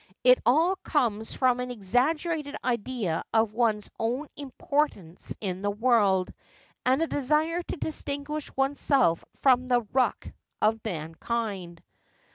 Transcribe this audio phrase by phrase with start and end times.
[0.23, 6.33] 'It all comes from an exaggerated idea of one's own importance in the world,
[6.83, 10.27] and a desire to distinguish one's self from the ruck
[10.59, 11.83] of mankind.'